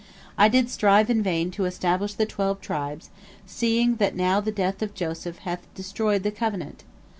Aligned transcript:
I 0.35 0.47
did 0.49 0.71
strive 0.71 1.11
in 1.11 1.21
vain 1.21 1.51
to 1.51 1.65
establish 1.65 2.15
the 2.15 2.25
twelve 2.25 2.59
tribes, 2.59 3.11
seeing 3.45 3.97
that 3.97 4.15
now 4.15 4.39
the 4.41 4.51
death 4.51 4.81
of 4.81 4.95
Joseph 4.95 5.37
hath 5.45 5.71
destroyed 5.75 6.23
the 6.23 6.31
covenant. 6.31 6.83